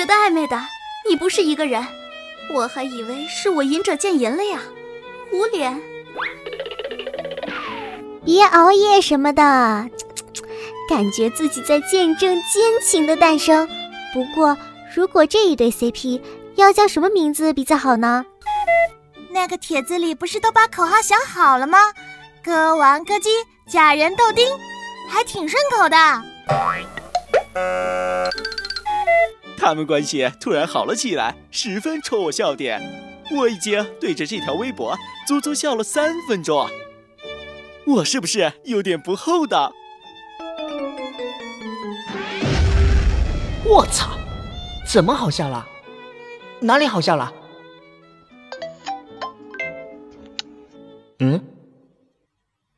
[0.00, 0.58] 觉得暧昧的，
[1.06, 1.86] 你不是一个人，
[2.54, 4.58] 我还以为是我隐者见淫了呀，
[5.30, 5.78] 捂脸。
[8.24, 9.42] 别熬夜什么的，
[10.88, 13.68] 感觉自己在见证奸情的诞生。
[14.14, 14.56] 不过，
[14.96, 16.22] 如果这一对 CP
[16.54, 18.24] 要叫什么名字比较好呢？
[19.28, 21.78] 那个帖子里不是都把口号想好了吗？
[22.42, 23.28] 歌王歌姬，
[23.68, 24.48] 假人豆丁，
[25.10, 26.22] 还挺顺口的。
[29.60, 32.80] 他们关系突然好了起来，十分戳我笑点。
[33.36, 34.96] 我已经对着这条微博
[35.28, 36.66] 足足笑了三分钟。
[37.86, 39.72] 我是不是有点不厚道？
[43.66, 44.16] 我操，
[44.86, 45.68] 怎么好笑了？
[46.60, 47.30] 哪里好笑了？
[51.18, 51.38] 嗯？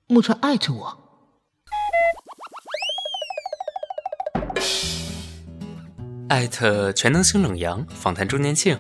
[0.09, 1.02] 木川艾特我。
[6.33, 8.79] 艾特全能型冷阳访谈周年庆，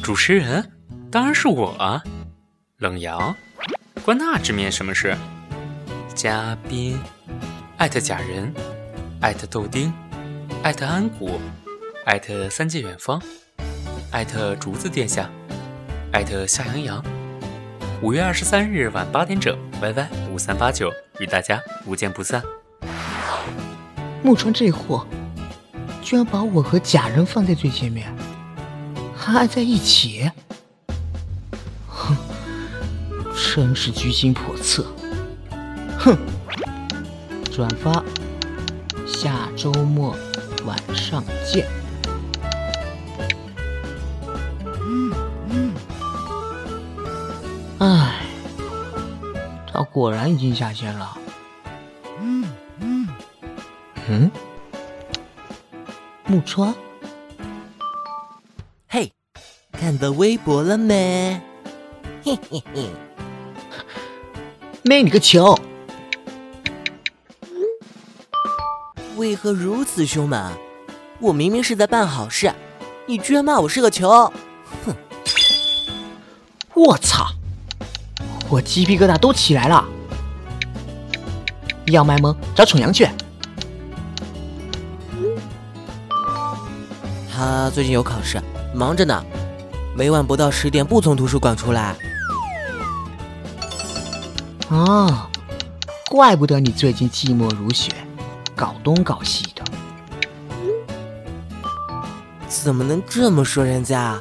[0.00, 0.70] 主持人
[1.10, 2.00] 当然是我啊，
[2.78, 3.34] 冷阳，
[4.04, 5.16] 关那直面什么事？
[6.14, 6.96] 嘉宾
[7.78, 8.54] 艾特假人，
[9.20, 9.92] 艾特豆丁，
[10.62, 11.40] 艾特安谷，
[12.04, 13.20] 艾特三界远方，
[14.12, 15.28] 艾特竹子殿下，
[16.12, 17.04] 艾特夏阳阳。
[18.02, 22.40] 五月二十三日晚八点整，YY 五三八九，与大家不见不散。
[24.22, 25.04] 木川这货。
[26.02, 28.12] 居然把我和假人放在最前面，
[29.16, 30.30] 还爱在一起，
[31.88, 32.16] 哼，
[33.54, 34.84] 真是居心叵测。
[35.98, 36.18] 哼，
[37.50, 38.02] 转发，
[39.06, 40.14] 下周末
[40.66, 41.66] 晚上见。
[47.78, 48.20] 唉，
[49.72, 51.16] 他果然已经下线了。
[54.08, 54.30] 嗯。
[56.32, 56.74] 木川，
[58.88, 59.12] 嘿，
[59.70, 61.38] 看到微博了没？
[62.24, 62.88] 嘿嘿嘿，
[64.82, 65.54] 妹你个球！
[69.18, 70.54] 为何如此凶猛？
[71.20, 72.50] 我明明是在办好事，
[73.06, 74.32] 你居然骂我是个球！
[74.86, 74.96] 哼！
[76.72, 77.26] 我操！
[78.48, 79.86] 我鸡皮疙瘩都起来了。
[81.88, 83.06] 要卖萌找宠阳去。
[87.62, 88.42] 他最近有考试，
[88.74, 89.24] 忙着呢，
[89.96, 91.94] 每晚不到十点不从图书馆出来。
[94.68, 95.30] 啊，
[96.10, 97.92] 怪不得你最近寂寞如雪，
[98.56, 99.62] 搞东搞西的。
[102.48, 104.20] 怎么能这么说人家？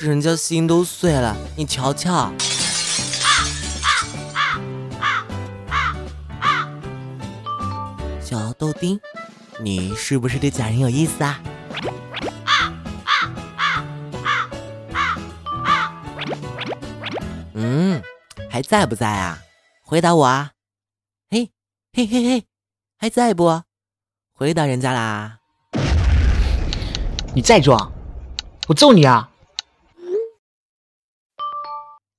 [0.00, 2.32] 人家心都碎了，你瞧瞧。
[8.22, 8.98] 小豆丁，
[9.60, 11.38] 你是不是对假人有意思啊？
[18.70, 19.42] 在不在啊？
[19.82, 20.52] 回答我啊！
[21.28, 21.50] 嘿，
[21.92, 22.44] 嘿嘿嘿，
[22.96, 23.64] 还在不？
[24.32, 25.40] 回答人家啦！
[27.34, 27.90] 你再装，
[28.68, 29.28] 我揍你啊！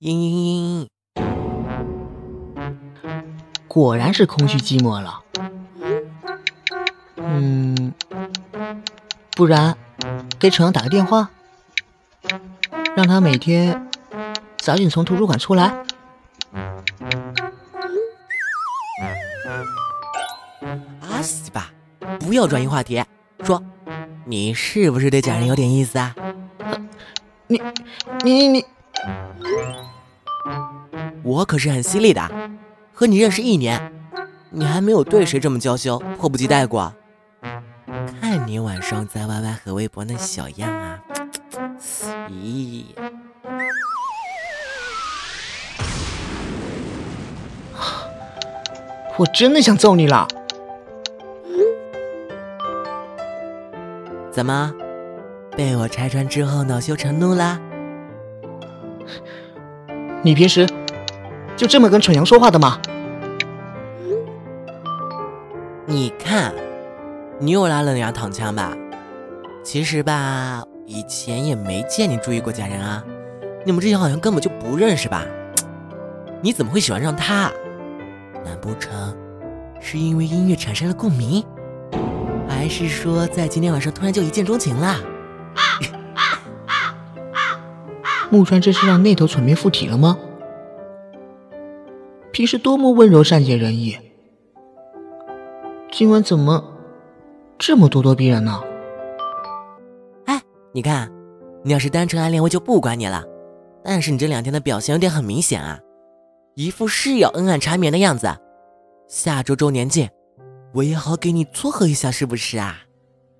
[0.01, 1.23] 嘤嘤嘤！
[3.69, 5.23] 果然是空虚寂寞了。
[7.15, 7.93] 嗯，
[9.37, 9.77] 不然
[10.37, 11.31] 给楚阳打个电话，
[12.97, 13.89] 让他每天。
[14.57, 15.85] 早点从图书馆出来。
[21.01, 21.71] 阿西吧，
[22.19, 23.03] 不要转移话题，
[23.43, 23.61] 说
[24.25, 26.15] 你是不是对假人有点意思啊？
[27.47, 27.61] 你
[28.23, 28.65] 你你，
[31.23, 32.31] 我可是很犀利的，
[32.93, 33.93] 和你认识一年，
[34.49, 36.93] 你还没有对谁这么娇羞、迫不及待过。
[38.19, 40.99] 看你晚上在 YY 和微博那小样啊，
[42.29, 42.85] 咦。
[49.17, 50.27] 我真的想揍你了！
[54.31, 54.73] 怎么，
[55.55, 57.59] 被我拆穿之后恼羞成怒啦？
[60.23, 60.65] 你平时
[61.57, 62.79] 就这么跟蠢羊说话的吗？
[65.85, 66.53] 你看，
[67.37, 68.75] 你又拉冷阳躺枪吧？
[69.63, 73.03] 其实吧，以前也没见你注意过假人啊。
[73.65, 75.25] 你们之前好像根本就不认识吧？
[76.41, 77.51] 你怎么会喜欢上他？
[78.43, 79.15] 难不成
[79.79, 81.43] 是因为音乐产生了共鸣，
[82.47, 84.99] 还是说在今天晚上突然就一见钟情啦？
[88.29, 90.17] 木川这是让那头蠢妹附体了吗？
[92.31, 93.97] 平时多么温柔善解人意，
[95.91, 96.63] 今晚怎么
[97.57, 98.61] 这么咄咄逼人呢？
[100.25, 101.11] 哎，你看，
[101.63, 103.23] 你要是单纯暗恋我就不管你了，
[103.83, 105.79] 但是你这两天的表现有点很明显啊。
[106.55, 108.37] 一副是要恩爱缠绵的样子，
[109.07, 110.11] 下周周年见，
[110.73, 112.81] 我也好给你撮合一下，是不是啊？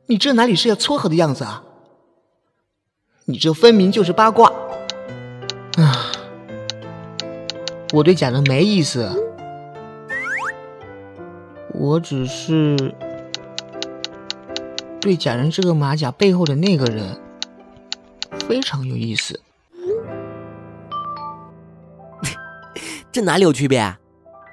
[0.08, 1.64] 你这哪里是要撮合的样子啊？
[3.26, 4.50] 你这分明就是八卦！
[5.78, 6.12] 啊，
[7.94, 9.10] 我对假人没意思，
[11.74, 12.96] 我只是
[15.02, 17.18] 对假人这个马甲背后的那个人
[18.48, 19.40] 非常有意思。
[23.12, 23.78] 这哪里有区别？
[23.78, 24.00] 啊？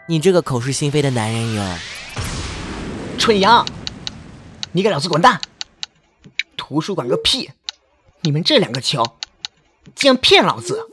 [0.09, 1.63] 你这个口是心非的男人哟！
[3.17, 3.65] 春阳，
[4.73, 5.41] 你给老子滚蛋！
[6.57, 7.51] 图书馆个屁！
[8.23, 9.05] 你们这两个球，
[9.95, 10.89] 竟然骗老子！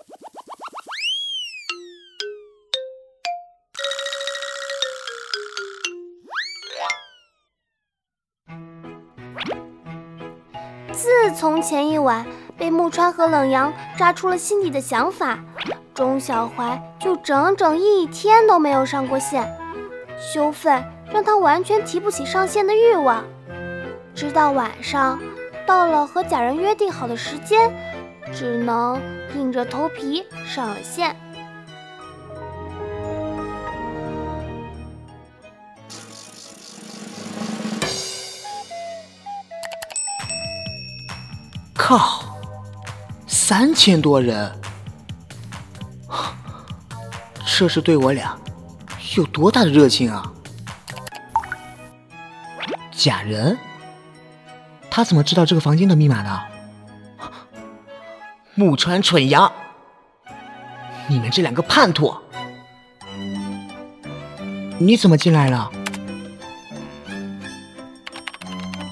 [10.92, 15.44] 自从前一晚被木川和冷阳扎出了心底的想法。
[15.96, 19.50] 钟小怀就整整一天都没有上过线，
[20.20, 23.24] 羞愤让他完全提不起上线的欲望。
[24.14, 25.18] 直到晚上，
[25.66, 27.74] 到了和假人约定好的时间，
[28.34, 29.02] 只能
[29.38, 31.16] 硬着头皮上了线。
[41.74, 42.20] 靠，
[43.28, 44.52] 三千多人！
[47.58, 48.38] 这是对我俩
[49.16, 50.30] 有多大的热情啊！
[52.92, 53.58] 假人，
[54.92, 56.42] 他怎么知道这个房间的密码的？
[58.56, 59.50] 木川蠢羊，
[61.08, 62.14] 你们这两个叛徒，
[64.78, 65.72] 你怎么进来了？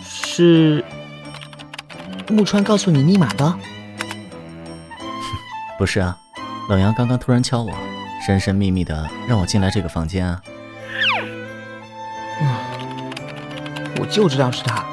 [0.06, 0.86] 是
[2.30, 3.60] 木川告诉你密码的？
[5.78, 6.18] 不是啊，
[6.70, 7.74] 冷阳刚刚突然敲我。
[8.26, 10.42] 神神秘秘的让我进来这个房间啊！
[12.42, 13.12] 嗯，
[14.00, 14.86] 我就知道是他。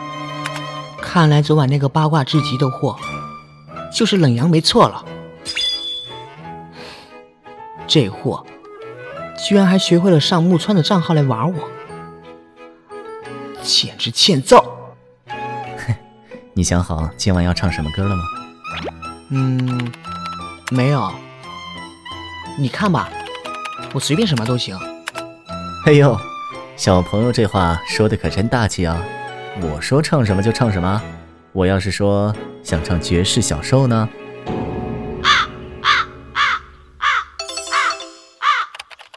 [1.01, 2.97] 看来昨晚那个八卦至极的货，
[3.95, 5.05] 就是冷阳没错了。
[7.87, 8.45] 这货
[9.39, 11.69] 居然还学会了上木川的账号来玩我，
[13.63, 14.97] 简直欠揍！
[15.29, 15.95] 哼，
[16.53, 18.23] 你想好今晚要唱什么歌了吗？
[19.31, 19.93] 嗯，
[20.73, 21.13] 没有。
[22.59, 23.09] 你看吧。
[23.93, 24.77] 我随便什么都行。
[25.87, 26.17] 哎呦，
[26.77, 29.03] 小朋友这话说的可真大气啊！
[29.61, 31.03] 我说唱什么就唱什么。
[31.53, 34.09] 我要是说想唱绝世小兽呢？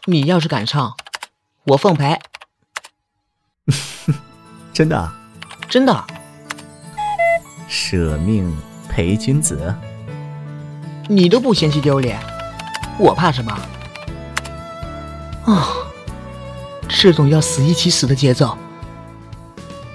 [0.06, 0.96] 你要是敢唱，
[1.66, 2.20] 我奉陪。
[4.74, 5.12] 真的？
[5.70, 6.04] 真的。
[7.68, 8.54] 舍命
[8.90, 9.74] 陪君子。
[11.08, 12.20] 你都不嫌弃丢脸，
[12.98, 13.58] 我怕什么？
[15.46, 15.68] 啊，
[16.88, 18.58] 这种要死一起死的节奏，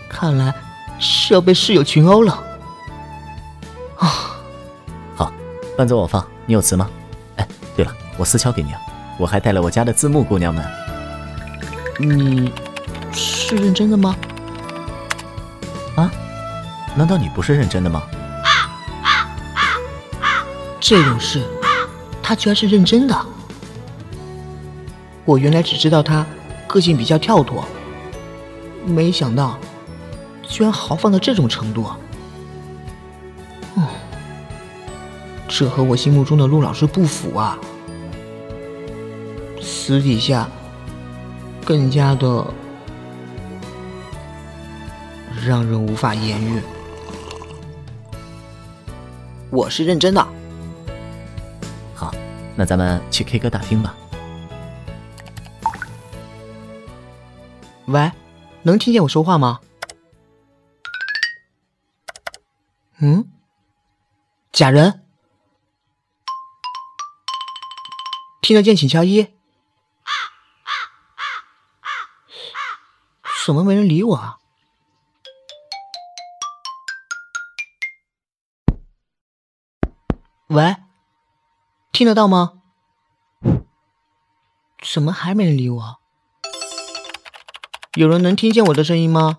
[0.08, 0.54] 看来
[0.98, 2.32] 是要被室友群殴了。
[3.96, 4.36] 啊，
[5.16, 5.32] 好，
[5.76, 6.88] 伴奏我放，你有词吗？
[7.36, 8.80] 哎，对了，我私敲给你啊，
[9.18, 10.64] 我还带了我家的字幕，姑娘们。
[11.98, 12.52] 你
[13.12, 14.14] 是认真的吗？
[15.96, 16.10] 啊？
[16.94, 18.02] 难道你不是认真的吗？
[20.80, 21.42] 这种事，
[22.22, 23.14] 他居然是认真的。
[25.28, 26.24] 我原来只知道他
[26.66, 27.62] 个性比较跳脱
[28.86, 29.58] 没想到
[30.42, 31.84] 居然豪放到这种程度
[35.46, 37.58] 这和我心目中的陆老师不符啊。
[39.60, 40.48] 私底下
[41.64, 42.46] 更加的
[45.44, 46.60] 让人无法言喻。
[49.50, 50.28] 我是认真的。
[51.94, 52.14] 好
[52.54, 53.94] 那咱们去 k 歌大厅吧。
[57.88, 58.12] 喂，
[58.64, 59.60] 能听见我说话吗？
[62.98, 63.32] 嗯，
[64.52, 65.06] 假人，
[68.42, 69.32] 听得见请敲一。
[73.46, 74.38] 怎么没人理我啊？
[80.48, 80.76] 喂，
[81.92, 82.60] 听得到吗？
[84.82, 85.97] 怎么还没人理我？
[87.98, 89.36] 有人能听见我的声音吗？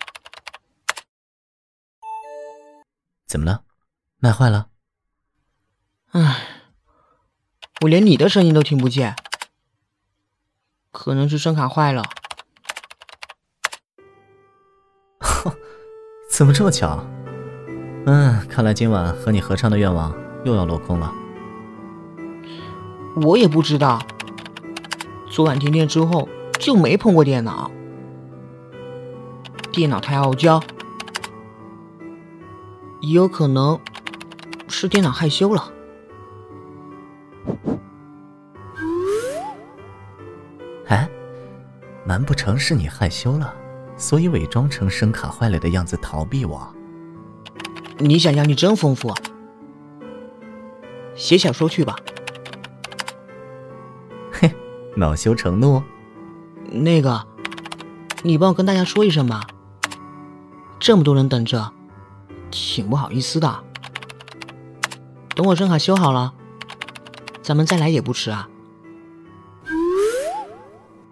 [3.25, 3.63] 怎么了？
[4.17, 4.67] 麦坏了？
[6.11, 6.45] 唉，
[7.79, 9.15] 我连你的声音都听不见，
[10.91, 12.03] 可能是声卡坏了。
[16.29, 17.07] 怎么这么巧？
[18.07, 21.13] 嗯，看来今晚和你合唱的愿望又要落空了。
[23.25, 24.05] 我也不知道，
[25.31, 26.27] 昨晚停电之后
[26.59, 27.71] 就没碰过电脑，
[29.71, 30.61] 电脑太傲娇，
[33.01, 33.79] 也有可能
[34.67, 35.71] 是电脑害羞了。
[40.87, 41.09] 哎，
[42.03, 43.53] 难不成是你害羞了？
[43.95, 46.73] 所以伪装成声卡坏了的样子逃避我。
[47.97, 49.13] 你想象力真丰富，
[51.15, 51.95] 写小说去吧。
[54.31, 54.51] 嘿，
[54.95, 55.83] 恼羞成怒。
[56.71, 57.27] 那个，
[58.23, 59.41] 你帮我跟大家说一声吧。
[60.79, 61.71] 这么多人等着，
[62.49, 63.63] 挺不好意思的。
[65.35, 66.33] 等我声卡修好了，
[67.41, 68.49] 咱们再来也不迟啊。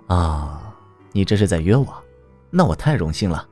[0.08, 0.74] 啊，
[1.12, 2.04] 你这是在约我？
[2.50, 3.48] 那我太荣幸了，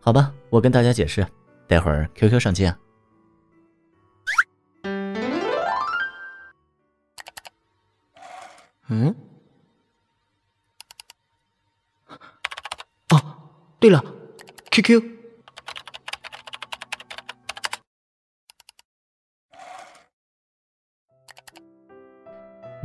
[0.00, 1.26] 好吧，我跟大家解释，
[1.66, 2.76] 待会儿 QQ 上见。
[8.88, 9.14] 嗯？
[13.08, 13.20] 哦，
[13.80, 14.04] 对了
[14.70, 15.13] ，QQ。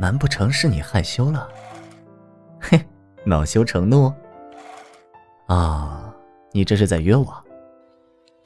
[0.00, 1.46] 难不成是你害羞了？
[2.58, 2.82] 嘿，
[3.26, 4.10] 恼羞成怒。
[5.46, 6.14] 啊，
[6.52, 7.44] 你这是在约我？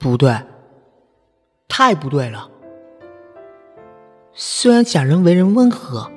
[0.01, 0.37] 不对，
[1.69, 2.51] 太不对了。
[4.33, 6.11] 虽然假人为人温和，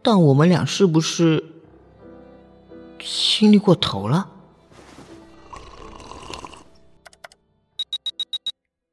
[0.00, 1.44] 但我们俩是不是
[2.98, 4.30] 亲昵过头了？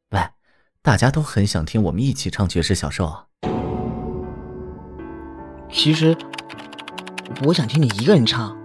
[0.09, 0.19] 喂，
[0.81, 3.27] 大家都很想听我们一起唱绝世小兽啊。
[5.75, 6.17] 其实，
[7.43, 8.57] 我想听你一个人唱。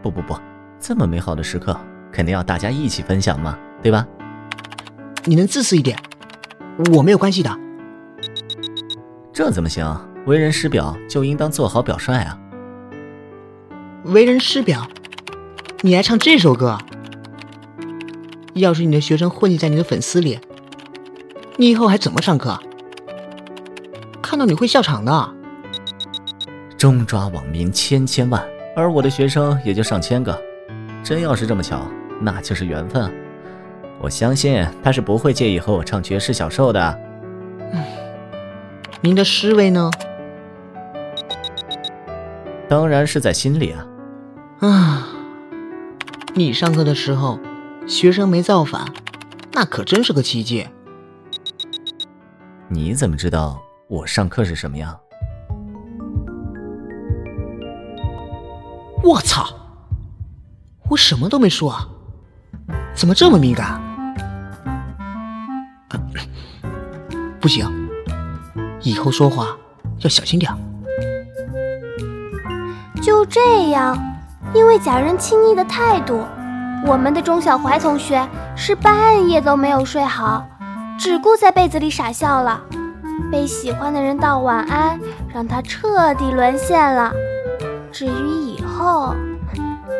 [0.00, 0.34] 不不不，
[0.78, 1.76] 这么美好的时刻，
[2.12, 4.06] 肯定要大家一起分享嘛，对吧？
[5.24, 5.98] 你能自私一点，
[6.94, 7.50] 我没有关系的。
[9.32, 9.84] 这怎么行？
[10.24, 12.38] 为人师表就应当做好表率啊！
[14.04, 14.86] 为人师表，
[15.80, 16.78] 你还唱这首歌？
[18.54, 20.38] 要是你的学生混迹在你的粉丝里，
[21.56, 22.56] 你以后还怎么上课？
[24.22, 25.34] 看到你会笑场的。
[26.80, 28.42] 中抓网民千千万。
[28.74, 30.42] 而我的学生也就上千个，
[31.04, 31.86] 真要是这么巧，
[32.22, 33.12] 那就是缘分。
[34.00, 36.98] 我相信他是不会介意和我唱绝世小兽的。
[37.74, 37.84] 嗯，
[39.02, 39.90] 您的师位呢？
[42.66, 43.86] 当然是在心里啊。
[44.60, 45.08] 啊，
[46.32, 47.38] 你上课的时候，
[47.86, 48.86] 学生没造反，
[49.52, 50.66] 那可真是个奇迹。
[52.68, 54.98] 你怎么知道我上课是什么样？
[59.02, 59.46] 我操！
[60.88, 61.88] 我什么都没说，啊，
[62.94, 63.80] 怎么这么敏感？
[67.40, 67.66] 不行，
[68.82, 69.56] 以后说话
[70.00, 70.52] 要小心点。
[73.02, 73.96] 就这样，
[74.52, 76.22] 因为假人亲昵的态度，
[76.86, 80.46] 我们的钟小怀同学是半夜都没有睡好，
[80.98, 82.60] 只顾在被子里傻笑了。
[83.32, 85.00] 被喜欢的人道晚安，
[85.32, 87.12] 让他彻底沦陷了。
[87.92, 89.14] 至于以后，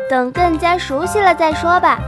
[0.09, 1.99] 等更加熟悉了再说吧。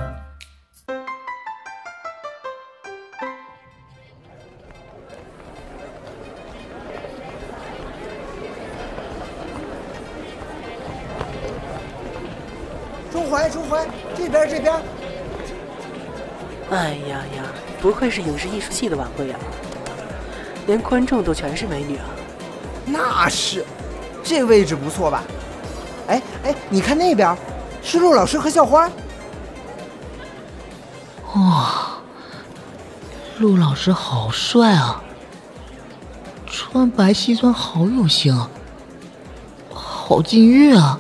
[13.12, 14.74] 钟怀，钟怀，这边，这边。
[16.72, 17.44] 哎呀呀，
[17.80, 19.38] 不愧是影视艺术系的晚会呀！
[20.66, 22.06] 连观众都全是美女啊！
[22.84, 23.64] 那是，
[24.24, 25.22] 这位置不错吧？
[26.44, 27.36] 哎哎，你看那边，
[27.82, 28.90] 是陆老师和校花。
[31.36, 31.98] 哇，
[33.40, 35.02] 陆老师好帅啊！
[36.46, 38.48] 穿白西装好有型，
[39.74, 41.00] 好禁欲啊！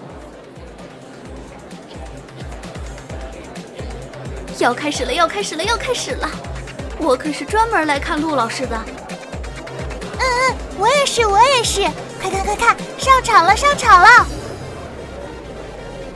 [4.57, 6.29] 要开始了，要开始了，要开始了！
[6.99, 8.75] 我可是专门来看陆老师的。
[10.17, 11.81] 嗯嗯，我也是，我也是！
[12.21, 14.25] 快看快看，上场了，上场了！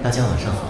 [0.08, 0.70] 大家晚上好，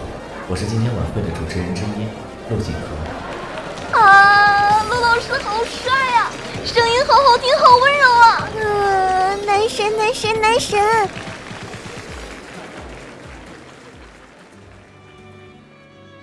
[0.50, 2.08] 我是今天晚会的主持人之一
[2.50, 4.00] 陆景和。
[4.00, 6.32] 啊，陆老师好帅呀，
[6.66, 8.50] 声音好好听，好温柔啊！
[8.56, 10.80] 嗯，男神，男神，男神！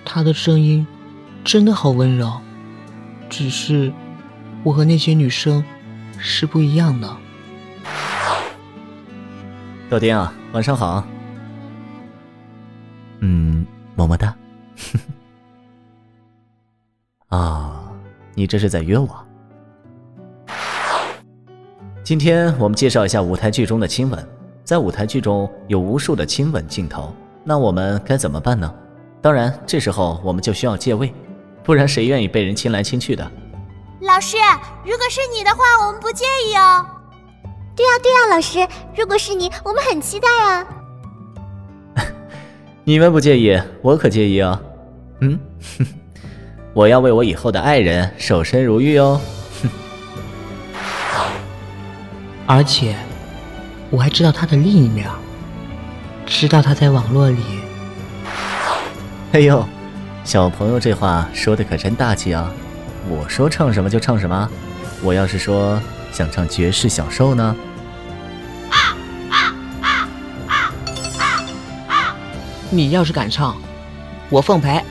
[0.03, 0.85] 他的声音
[1.45, 2.41] 真的好温柔，
[3.29, 3.93] 只是
[4.61, 5.63] 我和那些女生
[6.19, 7.15] 是不一样的。
[9.89, 11.01] 豆丁啊，晚上好。
[13.95, 14.35] 嗯，么么哒。
[17.29, 17.91] 啊，
[18.33, 19.07] 你这是在约我？
[22.03, 24.27] 今天我们介绍一下舞台剧中的亲吻。
[24.63, 28.73] 在舞台剧中有无数的亲吻镜头，那我们该怎么办呢？
[29.21, 31.13] 当然，这时候我们就需要借位，
[31.63, 33.31] 不然谁愿意被人亲来亲去的？
[34.01, 34.37] 老师，
[34.83, 36.83] 如果是你的话，我们不介意哦。
[37.75, 40.67] 对呀对呀，老师，如果是你，我们很期待啊。
[42.87, 44.61] 你们不介意，我可介意啊。
[45.19, 45.39] 嗯，
[46.71, 49.19] 我要为我以后的爱人守身如玉哦。
[52.47, 52.95] 而且。
[53.91, 55.07] 我还知道他的另一面，
[56.25, 57.37] 知道他在网络里。
[59.31, 59.63] 哎呦，
[60.23, 62.51] 小朋友这话说的可真大气啊！
[63.07, 64.49] 我说唱什么就唱什么，
[65.03, 65.79] 我要是说
[66.11, 67.55] 想唱绝世小兽呢？
[72.75, 73.55] 你要是敢唱，
[74.29, 74.83] 我奉陪。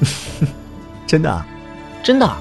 [1.06, 1.44] 真的？
[2.02, 2.36] 真的。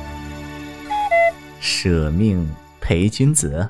[1.60, 2.46] 舍命
[2.82, 3.70] 陪君子。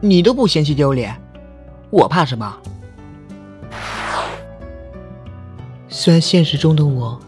[0.00, 1.14] 你都不嫌弃丢脸，
[1.90, 2.56] 我怕什么？
[5.88, 7.20] 虽然现实中的我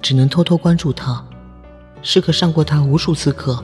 [0.00, 1.24] 只能偷偷关注他，
[2.02, 3.62] 是个上过他无数次课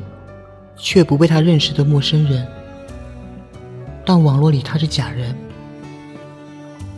[0.76, 2.46] 却不被他认识的陌生人，
[4.04, 5.34] 但网络里他是假人，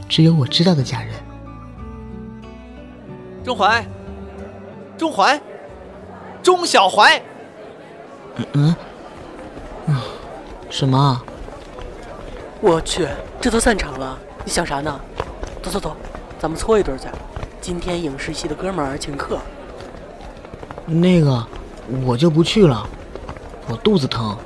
[0.08, 1.10] 只有我知道的家人。
[3.44, 3.86] 钟怀，
[4.98, 5.40] 钟怀，
[6.42, 7.20] 钟小怀。
[8.36, 8.76] 嗯嗯，
[9.86, 9.96] 嗯，
[10.68, 11.22] 什么？
[12.60, 13.06] 我去，
[13.40, 15.00] 这都散场了，你想啥呢？
[15.62, 15.96] 走走走，
[16.38, 17.06] 咱们搓一顿去。
[17.60, 19.38] 今天影视系的哥们儿请客。
[20.86, 21.44] 那个，
[22.04, 22.86] 我就不去了，
[23.68, 24.36] 我肚子疼，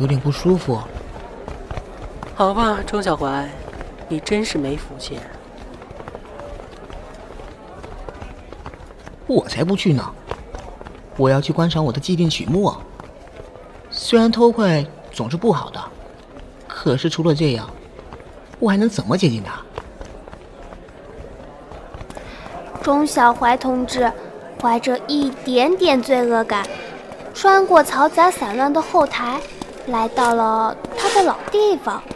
[0.00, 0.80] 有点不舒服。
[2.34, 3.48] 好吧，钟小怀，
[4.08, 5.18] 你真是没福气。
[9.26, 10.08] 我才不去呢，
[11.16, 12.72] 我要去观赏我的既定曲目。
[13.90, 15.80] 虽然偷窥总是不好的。
[16.68, 17.68] 可是除了这样，
[18.60, 19.60] 我还能怎么接近他？
[22.80, 24.12] 钟小怀同志
[24.62, 26.64] 怀着一点点罪恶感，
[27.34, 29.40] 穿过嘈杂散乱的后台，
[29.88, 32.00] 来到了他的老地方——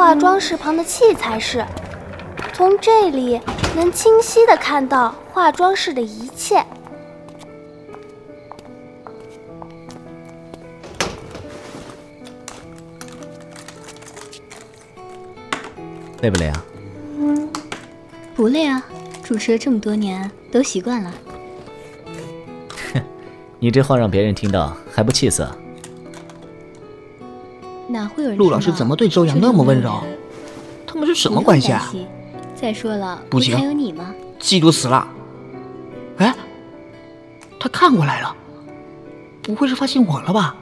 [0.00, 1.62] 化妆室旁的器材室。
[2.54, 3.38] 从这里
[3.76, 6.64] 能清晰的看到化妆室的一切。
[16.22, 16.64] 累不累啊？
[17.18, 17.50] 嗯，
[18.34, 18.82] 不累啊，
[19.22, 21.12] 主持了这么多年，都习惯了。
[22.94, 23.02] 哼，
[23.60, 25.46] 你这话让别人听到还不气死？
[27.90, 28.38] 哪会有人？
[28.38, 30.02] 陆老师怎么对周洋那么温柔？
[30.86, 31.92] 他们是什么关系啊？
[32.54, 34.14] 再说了，不行，还有你吗？
[34.38, 35.06] 嫉妒死了！
[36.18, 36.34] 哎，
[37.58, 38.34] 他看过来了，
[39.42, 40.56] 不会是发现我了吧？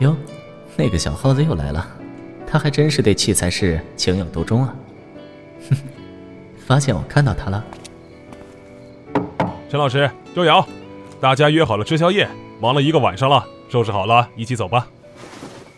[0.00, 0.16] 哟，
[0.76, 1.86] 那个小耗子又来了。
[2.46, 4.74] 他还真是对器材室情有独钟啊！
[5.70, 5.76] 哼，
[6.66, 7.64] 发现我看到他了。
[9.68, 10.64] 陈老师，周瑶，
[11.20, 12.28] 大家约好了吃宵夜，
[12.60, 13.44] 忙了一个晚上了，
[13.74, 14.86] 收拾好了，一起走吧。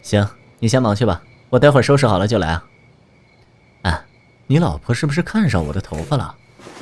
[0.02, 0.28] 行，
[0.58, 2.62] 你先忙去吧，我待会儿收拾好了就来啊。
[3.84, 4.04] 哎，
[4.46, 6.36] 你老婆是不是看上我的头发了？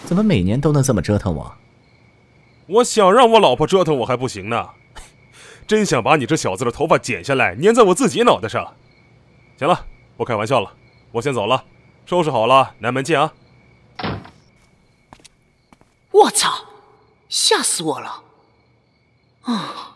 [0.07, 1.55] 怎么每年都能这么折腾我？
[2.67, 4.71] 我想让我老婆折腾我还不行呢，
[5.69, 8.75] 真想把你这小子的头发剪下来粘在我自己脑袋上。
[9.57, 9.87] 行了，
[10.17, 10.73] 不开玩笑了，
[11.13, 11.65] 我先走了，
[12.07, 13.33] 收拾好了，南门见啊！
[16.11, 16.51] 我操，
[17.29, 18.25] 吓死我了！
[19.43, 19.94] 啊，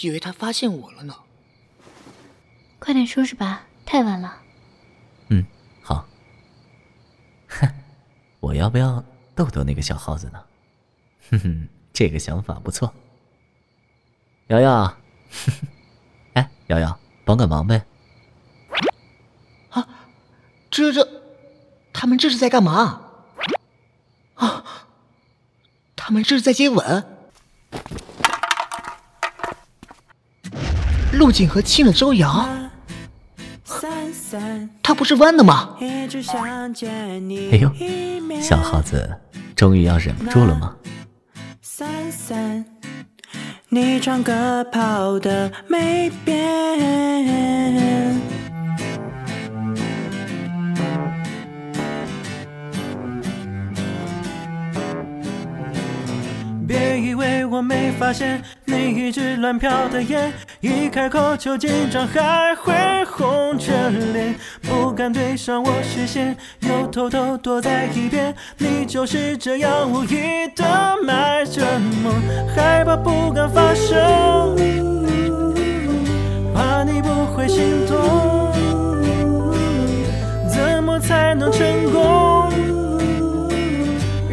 [0.00, 1.14] 以为他发现我了呢。
[2.78, 4.40] 快点收拾吧，太晚了。
[5.28, 5.44] 嗯，
[5.82, 6.06] 好。
[7.48, 7.68] 哼，
[8.40, 10.44] 我要不要逗逗那个小耗子呢？
[11.30, 12.92] 哼哼，这个想法不错。
[14.46, 14.96] 瑶瑶，
[16.34, 17.84] 哎，瑶瑶，帮个忙呗。
[19.70, 19.86] 啊，
[20.70, 21.06] 这这，
[21.92, 23.02] 他们这是在干嘛？
[24.36, 24.64] 啊，
[25.96, 27.04] 他们这是在接吻。
[31.18, 32.48] 陆景和亲了周瑶，
[34.80, 35.76] 他不是弯的吗？
[35.80, 36.08] 哎
[37.60, 37.72] 呦，
[38.40, 39.10] 小耗子，
[39.56, 40.76] 终于要忍不住了吗？
[43.68, 46.38] 你唱歌跑的没变。
[56.98, 62.74] 以为我没发现你一直乱瞟的眼，一开口就紧张，还会
[63.04, 68.34] 红着脸，不敢对上我视线，又偷偷躲在一边。
[68.58, 70.64] 你就是这样无意的
[71.04, 71.62] 埋着
[72.02, 72.12] 梦，
[72.54, 74.56] 害怕不敢发声，
[76.54, 78.52] 怕你不会心动，
[80.50, 82.47] 怎么才能成功？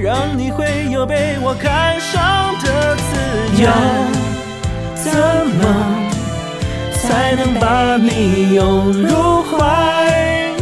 [0.06, 3.68] 让你会有被我看上的自由，
[4.94, 5.12] 怎
[5.58, 5.64] 么
[6.94, 10.54] 才能把你拥入怀？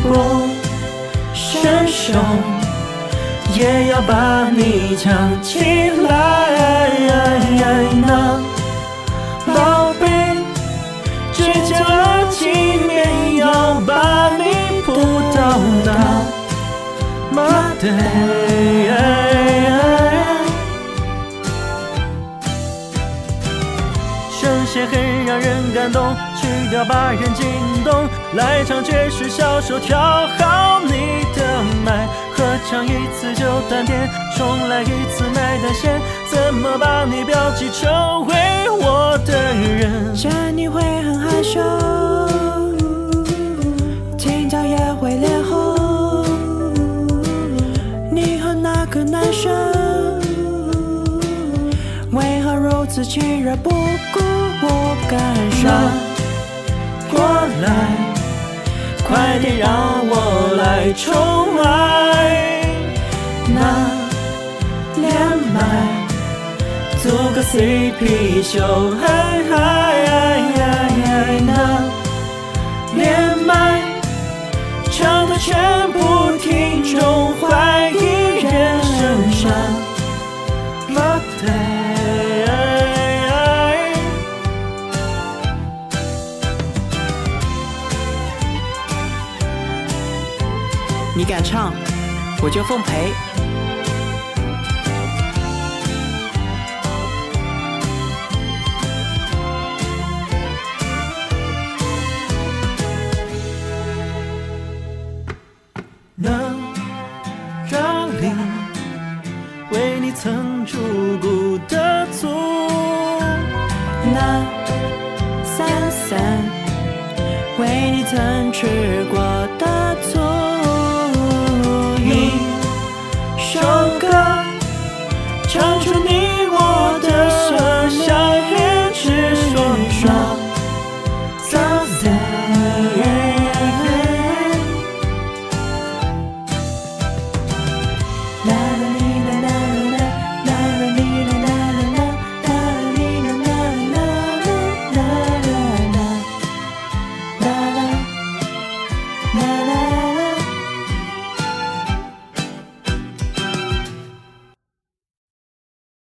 [0.00, 0.46] 不
[1.34, 2.12] 伸手
[3.52, 6.88] 也要把你抢起来，
[8.06, 8.38] 那
[17.82, 17.90] 对，
[24.30, 27.44] 声线很让人感动，曲调把人惊
[27.84, 30.80] 动，来场爵士小手调好。
[30.84, 31.42] 你的
[31.84, 32.06] 脉，
[32.36, 38.34] 合唱一次就断电，重来一次买单先，怎么把你标记成为
[38.70, 40.14] 我的人？
[40.14, 41.58] 见你会很害羞，
[49.32, 49.50] 生
[52.12, 54.20] 为何如此亲热，不顾
[54.62, 54.66] 我
[55.10, 55.18] 感
[55.50, 55.66] 受？
[57.10, 57.18] 过
[57.62, 57.66] 来，
[59.08, 59.66] 快点让
[60.08, 60.12] 我
[60.58, 61.02] 来宠
[61.64, 61.64] 爱。
[63.48, 63.58] 那
[65.00, 65.10] 连
[65.54, 65.56] 麦
[67.02, 67.04] 组
[67.34, 68.54] 个 CP 秀，
[71.44, 71.50] 那
[72.94, 73.00] 连
[73.46, 73.50] 麦
[74.90, 75.98] 唱的全部
[76.38, 77.40] 听众怀
[91.52, 91.70] 唱，
[92.40, 93.12] 我就奉陪。